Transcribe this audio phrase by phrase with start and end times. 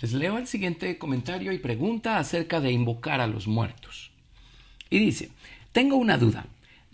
[0.00, 4.12] Les leo el siguiente comentario y pregunta acerca de invocar a los muertos.
[4.88, 5.30] Y dice,
[5.72, 6.46] tengo una duda.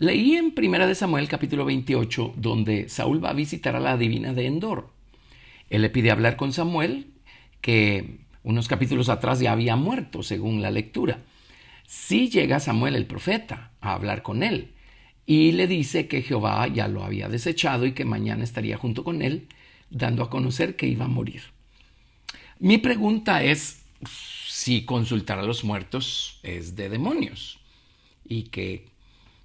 [0.03, 4.47] Leí en 1 Samuel capítulo 28 donde Saúl va a visitar a la divina de
[4.47, 4.89] Endor.
[5.69, 7.13] Él le pide hablar con Samuel,
[7.61, 11.23] que unos capítulos atrás ya había muerto, según la lectura.
[11.87, 14.73] Sí llega Samuel el profeta a hablar con él
[15.25, 19.21] y le dice que Jehová ya lo había desechado y que mañana estaría junto con
[19.21, 19.47] él,
[19.89, 21.43] dando a conocer que iba a morir.
[22.59, 23.85] Mi pregunta es
[24.49, 27.61] si consultar a los muertos es de demonios
[28.25, 28.91] y que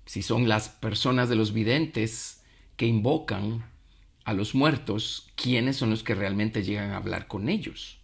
[0.08, 2.42] si son las personas de los videntes
[2.78, 3.70] que invocan
[4.24, 7.98] a los muertos, ¿quiénes son los que realmente llegan a hablar con ellos?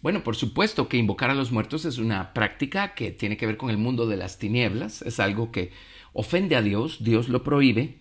[0.00, 3.56] Bueno, por supuesto que invocar a los muertos es una práctica que tiene que ver
[3.56, 5.72] con el mundo de las tinieblas, es algo que
[6.12, 7.98] ofende a Dios, Dios lo prohíbe,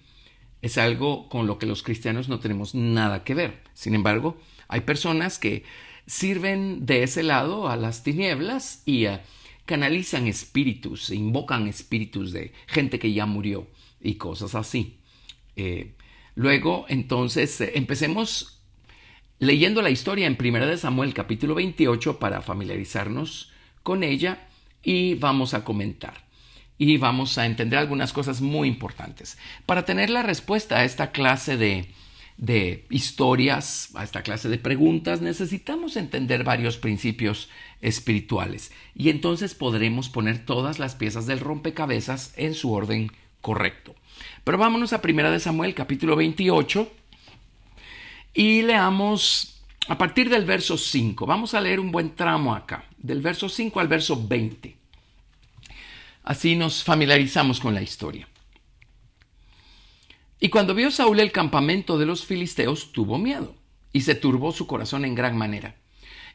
[0.62, 3.64] es algo con lo que los cristianos no tenemos nada que ver.
[3.74, 5.64] Sin embargo, hay personas que
[6.06, 9.22] sirven de ese lado a las tinieblas y eh,
[9.66, 13.68] canalizan espíritus, invocan espíritus de gente que ya murió
[14.02, 15.00] y cosas así.
[15.56, 15.96] Eh,
[16.36, 18.62] luego, entonces, eh, empecemos
[19.40, 23.52] leyendo la historia en 1 Samuel capítulo 28 para familiarizarnos
[23.84, 24.48] con ella
[24.82, 26.24] y vamos a comentar
[26.78, 29.38] y vamos a entender algunas cosas muy importantes.
[29.66, 31.88] Para tener la respuesta a esta clase de,
[32.38, 37.50] de historias, a esta clase de preguntas, necesitamos entender varios principios
[37.82, 43.12] espirituales y entonces podremos poner todas las piezas del rompecabezas en su orden
[43.42, 43.96] correcto.
[44.44, 46.92] Pero vámonos a 1 Samuel capítulo 28
[48.34, 51.26] y leamos a partir del verso 5.
[51.26, 54.76] Vamos a leer un buen tramo acá, del verso 5 al verso 20.
[56.24, 58.28] Así nos familiarizamos con la historia.
[60.44, 63.56] Y cuando vio Saúl el campamento de los filisteos, tuvo miedo,
[63.94, 65.78] y se turbó su corazón en gran manera.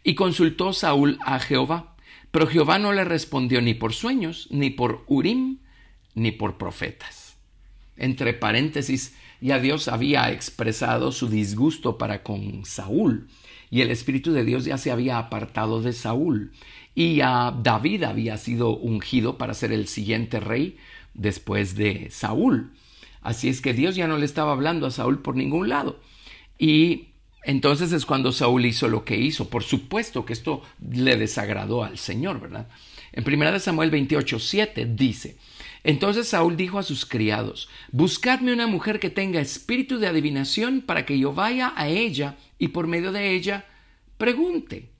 [0.02, 1.94] Y consultó Saúl a Jehová,
[2.30, 5.58] pero Jehová no le respondió ni por sueños, ni por Urim,
[6.14, 7.36] ni por profetas.
[7.98, 13.28] Entre paréntesis, ya Dios había expresado su disgusto para con Saúl
[13.68, 16.52] y el Espíritu de Dios ya se había apartado de Saúl
[16.94, 20.78] y a David había sido ungido para ser el siguiente rey
[21.12, 22.72] después de Saúl.
[23.22, 26.00] Así es que Dios ya no le estaba hablando a Saúl por ningún lado.
[26.58, 27.08] Y
[27.42, 29.48] entonces es cuando Saúl hizo lo que hizo.
[29.48, 32.68] Por supuesto que esto le desagradó al Señor, ¿verdad?
[33.12, 35.38] En 1 Samuel 28, 7 dice,
[35.84, 41.06] entonces Saúl dijo a sus criados, Buscadme una mujer que tenga espíritu de adivinación para
[41.06, 43.66] que yo vaya a ella y por medio de ella
[44.18, 44.90] pregunte.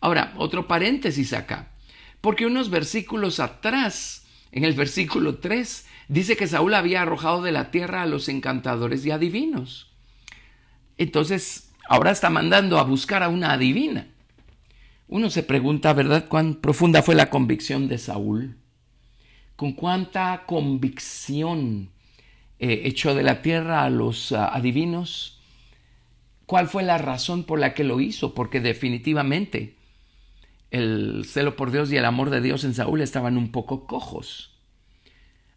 [0.00, 1.72] Ahora, otro paréntesis acá,
[2.20, 7.70] porque unos versículos atrás, en el versículo 3, dice que Saúl había arrojado de la
[7.70, 9.90] tierra a los encantadores y adivinos.
[10.98, 14.08] Entonces, ahora está mandando a buscar a una adivina.
[15.08, 18.56] Uno se pregunta, ¿verdad?, cuán profunda fue la convicción de Saúl
[19.56, 21.90] con cuánta convicción
[22.58, 25.40] eh, echó de la tierra a los ah, adivinos.
[26.46, 28.34] ¿Cuál fue la razón por la que lo hizo?
[28.34, 29.76] Porque definitivamente
[30.72, 34.51] el celo por Dios y el amor de Dios en Saúl estaban un poco cojos.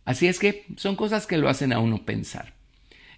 [0.06, 2.54] Así es que son cosas que lo hacen a uno pensar.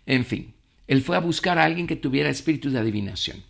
[0.06, 0.54] En fin,
[0.88, 3.44] él fue a buscar a alguien que tuviera espíritu de adivinación.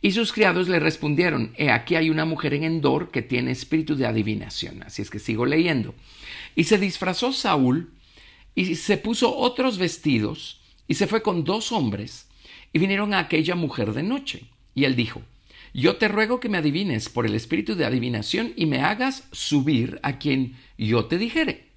[0.00, 3.96] Y sus criados le respondieron, he aquí hay una mujer en Endor que tiene espíritu
[3.96, 4.82] de adivinación.
[4.82, 5.94] Así es que sigo leyendo.
[6.54, 7.92] Y se disfrazó Saúl
[8.54, 12.28] y se puso otros vestidos y se fue con dos hombres
[12.72, 14.44] y vinieron a aquella mujer de noche.
[14.74, 15.22] Y él dijo,
[15.72, 20.00] yo te ruego que me adivines por el espíritu de adivinación y me hagas subir
[20.02, 21.73] a quien yo te dijere.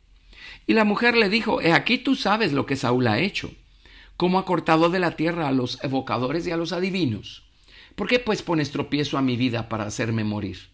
[0.68, 3.52] Y la mujer le dijo, he aquí tú sabes lo que Saúl ha hecho,
[4.18, 7.44] cómo ha cortado de la tierra a los evocadores y a los adivinos.
[7.96, 10.70] ¿Por qué pues pones tropiezo a mi vida para hacerme morir?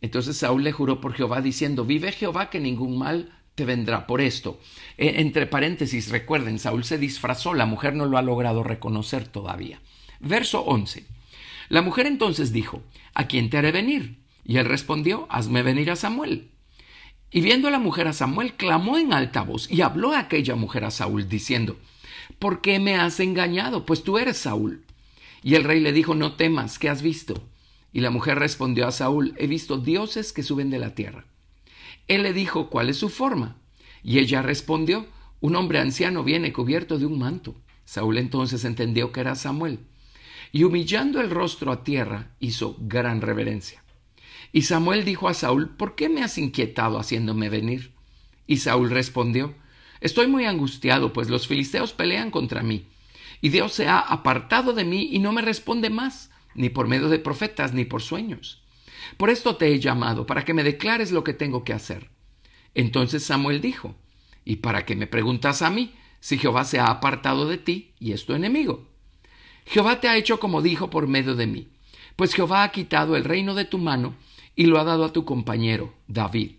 [0.00, 4.20] Entonces Saúl le juró por Jehová diciendo, vive Jehová que ningún mal te vendrá por
[4.20, 4.58] esto.
[4.96, 9.80] E, entre paréntesis, recuerden, Saúl se disfrazó, la mujer no lo ha logrado reconocer todavía.
[10.20, 11.06] Verso 11.
[11.68, 12.82] La mujer entonces dijo,
[13.14, 14.18] ¿a quién te haré venir?
[14.44, 16.50] Y él respondió, hazme venir a Samuel.
[17.32, 20.54] Y viendo a la mujer a Samuel, clamó en alta voz y habló a aquella
[20.54, 21.78] mujer a Saúl, diciendo,
[22.38, 23.86] ¿por qué me has engañado?
[23.86, 24.84] Pues tú eres Saúl.
[25.42, 27.42] Y el rey le dijo, no temas, ¿qué has visto?
[27.92, 31.24] Y la mujer respondió a Saúl, he visto dioses que suben de la tierra.
[32.06, 33.56] Él le dijo, ¿cuál es su forma?
[34.02, 35.06] Y ella respondió,
[35.40, 37.54] un hombre anciano viene cubierto de un manto.
[37.84, 39.80] Saúl entonces entendió que era Samuel,
[40.52, 43.82] y humillando el rostro a tierra, hizo gran reverencia.
[44.50, 47.92] Y Samuel dijo a Saúl, ¿por qué me has inquietado haciéndome venir?
[48.46, 49.54] Y Saúl respondió,
[50.00, 52.88] Estoy muy angustiado, pues los filisteos pelean contra mí,
[53.40, 57.08] y Dios se ha apartado de mí y no me responde más, ni por medio
[57.08, 58.62] de profetas, ni por sueños.
[59.16, 62.10] Por esto te he llamado, para que me declares lo que tengo que hacer.
[62.74, 63.94] Entonces Samuel dijo,
[64.44, 68.12] ¿Y para qué me preguntas a mí, si Jehová se ha apartado de ti y
[68.12, 68.88] es tu enemigo?
[69.66, 71.68] Jehová te ha hecho como dijo por medio de mí,
[72.16, 74.14] pues Jehová ha quitado el reino de tu mano
[74.54, 76.56] y lo ha dado a tu compañero, David.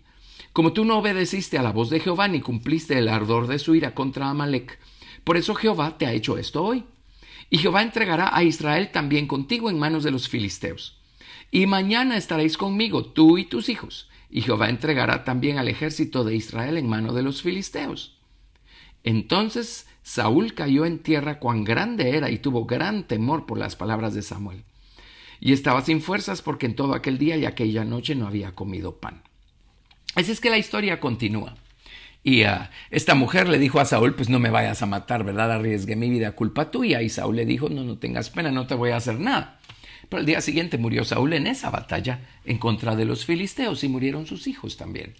[0.52, 3.74] Como tú no obedeciste a la voz de Jehová ni cumpliste el ardor de su
[3.74, 4.78] ira contra Amalek,
[5.24, 6.84] por eso Jehová te ha hecho esto hoy.
[7.50, 11.00] Y Jehová entregará a Israel también contigo en manos de los filisteos.
[11.50, 16.34] Y mañana estaréis conmigo, tú y tus hijos, y Jehová entregará también al ejército de
[16.34, 18.18] Israel en mano de los filisteos.
[19.04, 24.14] Entonces Saúl cayó en tierra cuán grande era y tuvo gran temor por las palabras
[24.14, 24.64] de Samuel.
[25.40, 28.96] Y estaba sin fuerzas porque en todo aquel día y aquella noche no había comido
[28.96, 29.22] pan.
[30.14, 31.56] Así es que la historia continúa.
[32.22, 35.52] Y uh, esta mujer le dijo a Saúl, pues no me vayas a matar, ¿verdad?
[35.52, 37.02] Arriesgué mi vida, culpa tuya.
[37.02, 39.60] Y Saúl le dijo, no, no tengas pena, no te voy a hacer nada.
[40.08, 43.88] Pero al día siguiente murió Saúl en esa batalla en contra de los filisteos y
[43.88, 45.14] murieron sus hijos también.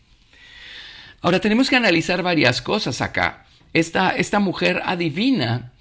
[1.21, 3.47] Ahora tenemos que analizar varias cosas acá.
[3.73, 5.73] Esta, esta mujer adivina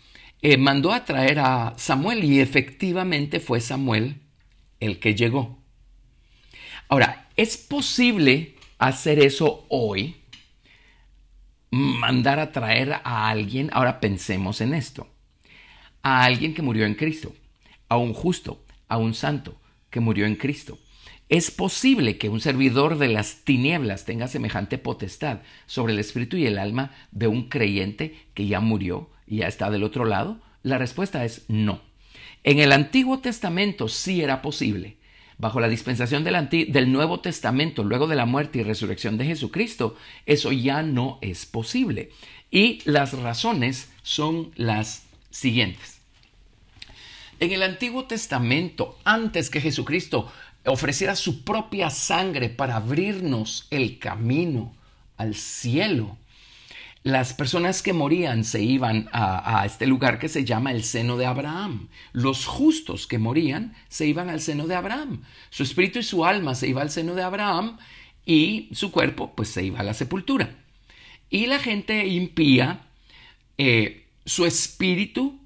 [0.42, 4.18] eh, mandó a traer a Samuel y efectivamente fue Samuel
[4.86, 5.60] el que llegó.
[6.90, 10.18] Ahora, es posible hacer eso hoy,
[11.72, 15.08] mandar a traer a alguien, ahora pensemos en esto,
[16.02, 17.34] a alguien que murió en Cristo,
[17.90, 19.60] a un justo, a un santo
[19.90, 20.78] que murió en Cristo.
[21.30, 26.46] Es posible que un servidor de las tinieblas tenga semejante potestad sobre el espíritu y
[26.46, 30.42] el alma de un creyente que ya murió y ya está del otro lado.
[30.62, 31.82] La respuesta es no.
[32.44, 34.98] En el Antiguo Testamento sí era posible,
[35.38, 39.96] bajo la dispensación del, del, Nuevo Testamento, luego de la muerte y resurrección de Jesucristo,
[40.26, 42.12] eso ya no es posible.
[42.52, 46.00] Y las razones son las siguientes.
[47.40, 50.32] En el Antiguo Testamento, antes que Jesucristo
[50.66, 54.74] ofreciera su propia sangre para abrirnos el camino
[55.18, 56.18] al cielo,
[57.04, 61.26] las personas que morían se iban a, este lugar que se llama el seno de
[61.26, 61.90] Abraham.
[62.14, 65.24] Los justos que morían se iban al seno de Abraham.
[65.50, 67.78] Su espíritu y su alma se iba al seno de Abraham
[68.26, 70.56] y su cuerpo pues se iba a la sepultura.
[71.30, 72.88] Y la gente impía,
[73.58, 75.40] eh, su espíritu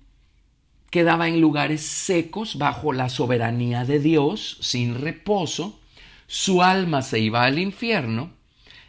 [0.91, 5.79] quedaba en lugares secos bajo la soberanía de Dios, sin reposo,
[6.27, 8.36] su alma se iba al infierno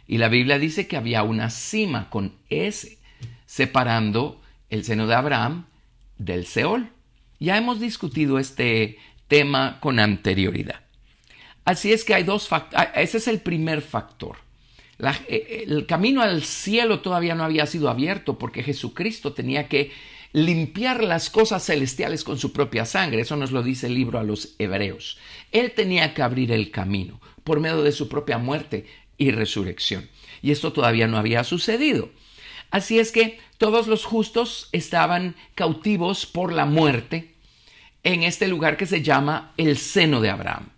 [0.09, 2.97] y la Biblia dice que había una cima con S
[3.45, 4.41] separando
[4.71, 5.67] el seno de Abraham
[6.17, 6.89] del Seol.
[7.39, 8.97] Ya hemos discutido este
[9.27, 10.81] tema con anterioridad.
[11.63, 12.87] Así es que hay dos factores.
[12.87, 14.37] Ah, ese es el primer factor.
[15.27, 19.91] Eh, el camino al cielo todavía no había sido abierto porque Jesucristo tenía que
[20.33, 23.21] limpiar las cosas celestiales con su propia sangre.
[23.21, 25.19] Eso nos lo dice el libro a los hebreos.
[25.51, 28.85] Él tenía que abrir el camino por medio de su propia muerte
[29.19, 30.09] y resurrección.
[30.41, 32.09] Y esto todavía no había sucedido.
[32.71, 37.35] Así es que todos los justos estaban cautivos por la muerte
[38.03, 40.69] en este lugar que se llama el seno de Abraham.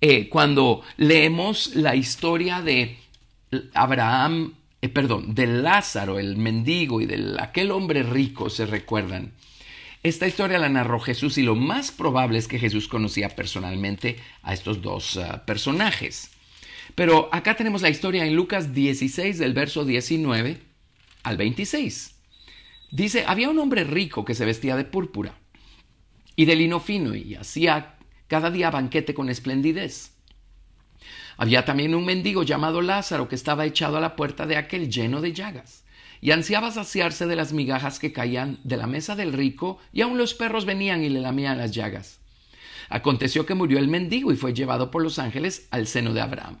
[0.00, 2.98] Eh, cuando leemos la historia de
[3.74, 9.32] Abraham, eh, perdón, de Lázaro, el mendigo y de aquel hombre rico, se recuerdan.
[10.02, 14.52] Esta historia la narró Jesús y lo más probable es que Jesús conocía personalmente a
[14.52, 16.30] estos dos ah, personajes.
[16.94, 20.60] Pero acá tenemos la historia en Lucas 16 del verso 19
[21.22, 22.14] al 26.
[22.90, 25.34] Dice, había un hombre rico que se vestía de púrpura
[26.36, 27.96] y de lino fino y hacía
[28.28, 30.12] cada día banquete con esplendidez.
[31.36, 35.20] Había también un mendigo llamado Lázaro que estaba echado a la puerta de aquel lleno
[35.20, 35.84] de llagas
[36.20, 40.16] y ansiaba saciarse de las migajas que caían de la mesa del rico y aun
[40.16, 42.20] los perros venían y le lamían las llagas.
[42.88, 46.60] Aconteció que murió el mendigo y fue llevado por los ángeles al seno de Abraham.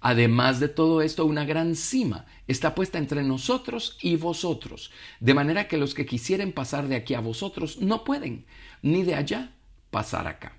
[0.00, 4.90] Además de todo esto, una gran cima está puesta entre nosotros y vosotros,
[5.20, 8.46] de manera que los que quisieren pasar de aquí a vosotros no pueden,
[8.82, 9.52] ni de allá
[9.90, 10.56] pasar acá.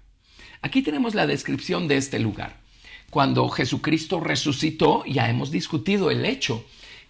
[0.61, 2.61] Aquí tenemos la descripción de este lugar.
[3.09, 6.63] Cuando Jesucristo resucitó, ya hemos discutido el hecho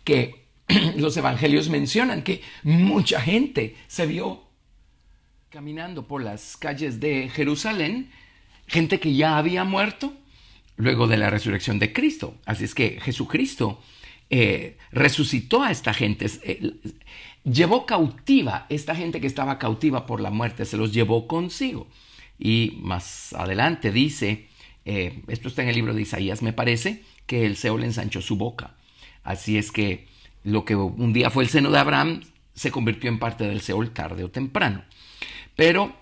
[0.06, 0.46] que
[0.96, 4.44] los evangelios mencionan que mucha gente se vio
[5.50, 8.10] caminando por las calles de Jerusalén,
[8.68, 10.14] gente que ya había muerto
[10.78, 12.36] luego de la resurrección de Cristo.
[12.46, 13.80] Así es que Jesucristo
[14.34, 16.72] eh, resucitó a esta gente, eh,
[17.44, 21.90] llevó cautiva esta gente que estaba cautiva por la muerte, se los llevó consigo.
[22.40, 24.48] Y más adelante dice,
[24.86, 28.38] eh, esto está en el libro de Isaías, me parece, que el Seol ensanchó su
[28.38, 28.78] boca.
[29.24, 30.08] Así es que
[30.46, 32.22] lo que un día fue el seno de Abraham
[32.54, 34.86] se convirtió en parte del Seol tarde o temprano.
[35.58, 35.94] Pero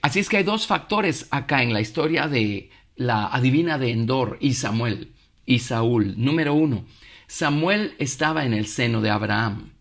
[0.00, 4.38] así es que hay dos factores acá en la historia de la adivina de Endor
[4.40, 5.12] y Samuel
[5.44, 6.14] y Saúl.
[6.16, 6.84] Número uno,
[7.26, 9.72] Samuel estaba en el seno de Abraham.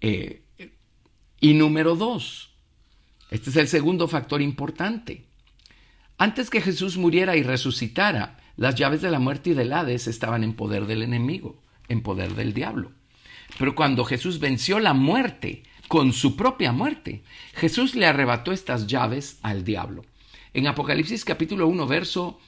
[0.00, 0.42] Eh,
[1.40, 2.50] y número dos,
[3.30, 5.24] este es el segundo factor importante.
[6.18, 10.42] Antes que Jesús muriera y resucitara, las llaves de la muerte y del Hades estaban
[10.44, 12.92] en poder del enemigo, en poder del diablo.
[13.58, 17.22] Pero cuando Jesús venció la muerte con su propia muerte,
[17.54, 20.04] Jesús le arrebató estas llaves al diablo.
[20.54, 22.38] En Apocalipsis capítulo 1, verso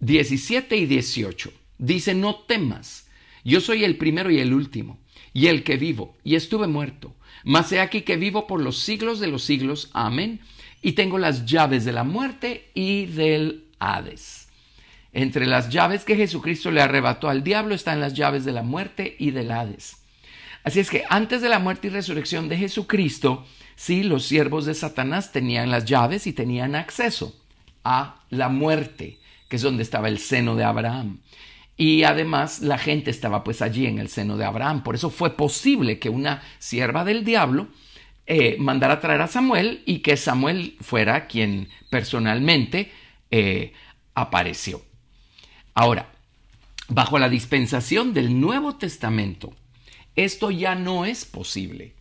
[0.00, 3.08] 17 y 18, dice, no temas,
[3.44, 5.00] yo soy el primero y el último,
[5.32, 9.20] y el que vivo, y estuve muerto, mas he aquí que vivo por los siglos
[9.20, 10.40] de los siglos, amén,
[10.82, 14.48] y tengo las llaves de la muerte y del Hades.
[15.12, 19.14] Entre las llaves que Jesucristo le arrebató al diablo están las llaves de la muerte
[19.18, 19.98] y del Hades.
[20.64, 24.74] Así es que antes de la muerte y resurrección de Jesucristo, Sí, los siervos de
[24.74, 27.34] Satanás tenían las llaves y tenían acceso
[27.84, 31.20] a la muerte, que es donde estaba el seno de Abraham.
[31.76, 34.82] Y además la gente estaba pues allí en el seno de Abraham.
[34.82, 37.68] Por eso fue posible que una sierva del diablo
[38.26, 42.92] eh, mandara a traer a Samuel y que Samuel fuera quien personalmente
[43.30, 43.72] eh,
[44.14, 44.82] apareció.
[45.74, 46.12] Ahora,
[46.88, 49.54] bajo la dispensación del Nuevo Testamento,
[50.14, 51.94] esto ya no es posible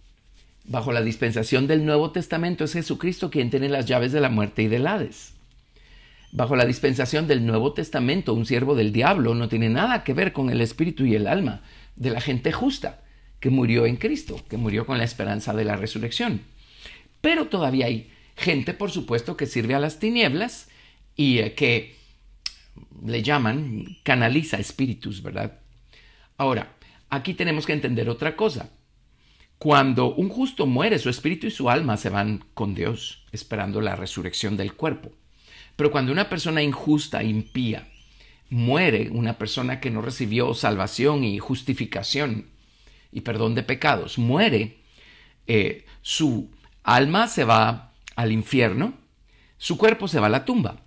[0.66, 4.64] bajo la dispensación del Nuevo Testamento es Jesucristo quien tiene las llaves de la muerte
[4.64, 5.34] y del Hades.
[6.32, 10.32] Bajo la dispensación del Nuevo Testamento, un siervo del diablo no tiene nada que ver
[10.32, 11.62] con el espíritu y el alma
[11.96, 13.02] de la gente justa
[13.42, 16.42] que murió en Cristo, que murió con la esperanza de la resurrección.
[17.20, 20.70] Pero todavía hay gente, por supuesto, que sirve a las tinieblas
[21.16, 21.96] y eh, que
[23.06, 25.60] le llaman canaliza espíritus, ¿verdad?
[26.38, 26.76] Ahora,
[27.10, 28.70] aquí tenemos que entender otra cosa.
[29.62, 33.96] Cuando un justo muere, su espíritu y su alma se van con Dios, esperando la
[33.96, 35.12] resurrección del cuerpo.
[35.76, 37.88] Pero cuando una persona injusta, impía,
[38.50, 42.48] muere, una persona que no recibió salvación y justificación
[43.12, 44.80] y perdón de pecados, muere,
[45.46, 46.50] eh, su
[46.82, 48.96] alma se va al infierno,
[49.60, 50.82] su cuerpo se va a la tumba,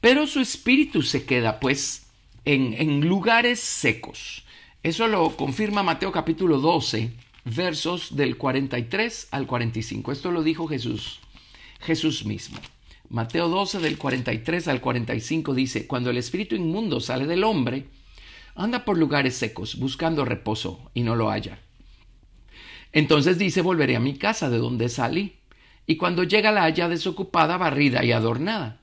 [0.00, 2.08] pero su espíritu se queda pues
[2.44, 4.44] en, en lugares secos.
[4.82, 10.12] Eso lo confirma Mateo capítulo 12 versos del 43 al 45.
[10.12, 11.20] Esto lo dijo Jesús,
[11.80, 12.58] Jesús mismo.
[13.08, 17.86] Mateo 12 del 43 al 45 dice, cuando el espíritu inmundo sale del hombre,
[18.54, 21.60] anda por lugares secos buscando reposo y no lo halla.
[22.92, 25.36] Entonces dice, volveré a mi casa de donde salí.
[25.86, 28.80] Y cuando llega la halla desocupada, barrida y adornada.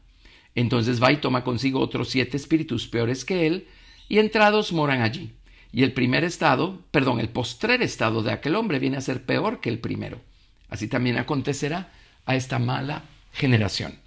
[0.55, 3.67] Entonces va y toma consigo otros siete espíritus peores que él,
[4.07, 5.34] y entrados moran allí.
[5.75, 9.60] Y el primer estado, perdón, el postrer estado de aquel hombre viene a ser peor
[9.60, 10.22] que el primero.
[10.70, 11.91] Así también acontecerá
[12.25, 13.03] a esta mala
[13.34, 14.00] generación.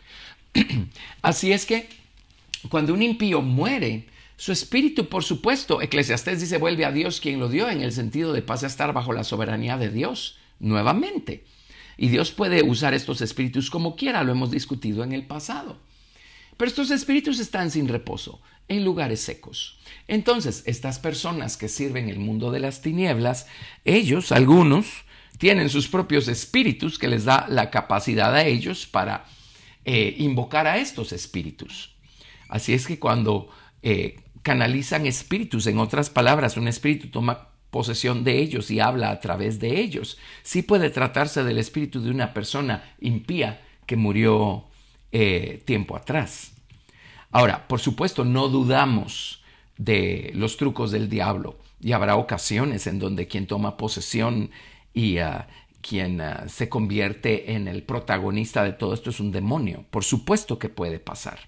[1.20, 1.90] Así es que
[2.70, 4.06] cuando un impío muere,
[4.38, 8.32] su espíritu, por supuesto, Eclesiastés dice, vuelve a Dios quien lo dio, en el sentido
[8.32, 11.44] de pase a estar bajo la soberanía de Dios nuevamente.
[11.98, 15.76] Y Dios puede usar estos espíritus como quiera, lo hemos discutido en el pasado.
[16.58, 19.78] Pero estos espíritus están sin reposo, en lugares secos.
[20.08, 23.46] Entonces, estas personas que sirven el mundo de las tinieblas,
[23.86, 25.04] ellos, algunos,
[25.38, 29.24] tienen sus propios espíritus que les da la capacidad a ellos para
[29.84, 31.94] eh, invocar a estos espíritus.
[32.48, 33.48] Así es que cuando
[33.82, 39.20] eh, canalizan espíritus, en otras palabras, un espíritu toma posesión de ellos y habla a
[39.20, 40.18] través de ellos.
[40.42, 44.67] Sí puede tratarse del espíritu de una persona impía que murió
[45.12, 46.52] eh, tiempo atrás.
[47.30, 49.42] Ahora, por supuesto, no dudamos
[49.76, 54.50] de los trucos del diablo y habrá ocasiones en donde quien toma posesión
[54.92, 55.48] y ah,
[55.80, 59.84] quien ah, se convierte en el protagonista de todo esto es un demonio.
[59.90, 61.40] Por supuesto que puede pasar.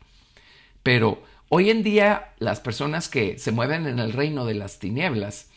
[0.82, 5.50] Pero Hoy en día las personas que se mueven en el reino de las tinieblas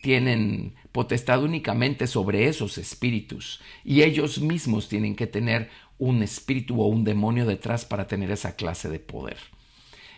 [0.00, 5.68] tienen potestad únicamente sobre esos espíritus y ellos mismos tienen que tener
[5.98, 9.38] un espíritu o un demonio detrás para tener esa clase de poder.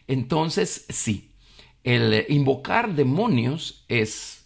[0.06, 1.32] Entonces, sí,
[1.84, 4.44] el invocar demonios es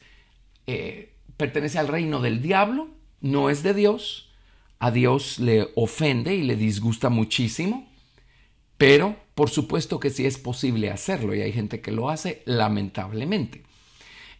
[0.66, 2.88] eh, pertenece al reino del diablo,
[3.20, 4.30] no es de Dios,
[4.78, 7.90] a Dios le ofende y le disgusta muchísimo,
[8.76, 13.62] pero por supuesto que sí es posible hacerlo y hay gente que lo hace lamentablemente.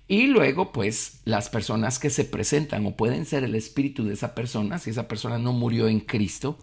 [0.09, 4.35] Y luego, pues, las personas que se presentan o pueden ser el espíritu de esa
[4.35, 6.59] persona, si esa persona no murió en Cristo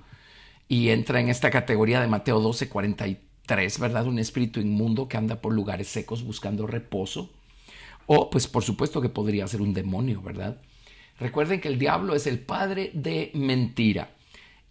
[0.67, 4.07] y entra en esta categoría de Mateo 12, 43, ¿verdad?
[4.07, 7.29] Un espíritu inmundo que anda por lugares secos buscando reposo.
[8.05, 10.57] O, pues, por supuesto que podría ser un demonio, ¿verdad?
[11.19, 14.11] Recuerden que el diablo es el padre de mentira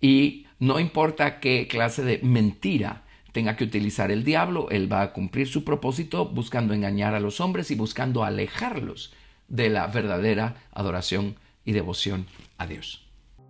[0.00, 5.12] y no importa qué clase de mentira tenga que utilizar el diablo, él va a
[5.12, 9.12] cumplir su propósito buscando engañar a los hombres y buscando alejarlos
[9.48, 12.26] de la verdadera adoración y devoción
[12.56, 13.05] a Dios.